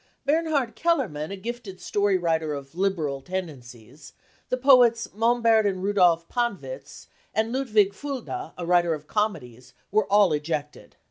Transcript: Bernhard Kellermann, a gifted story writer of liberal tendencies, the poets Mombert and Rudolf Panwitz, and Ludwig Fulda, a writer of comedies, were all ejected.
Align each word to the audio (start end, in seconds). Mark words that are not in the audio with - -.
Bernhard 0.25 0.75
Kellermann, 0.75 1.29
a 1.29 1.35
gifted 1.35 1.79
story 1.79 2.17
writer 2.17 2.55
of 2.55 2.73
liberal 2.73 3.21
tendencies, 3.21 4.13
the 4.49 4.57
poets 4.57 5.07
Mombert 5.13 5.67
and 5.67 5.83
Rudolf 5.83 6.27
Panwitz, 6.27 7.05
and 7.35 7.53
Ludwig 7.53 7.93
Fulda, 7.93 8.51
a 8.57 8.65
writer 8.65 8.95
of 8.95 9.05
comedies, 9.05 9.75
were 9.91 10.11
all 10.11 10.33
ejected. 10.33 10.95